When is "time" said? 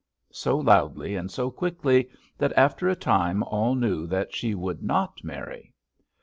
2.95-3.43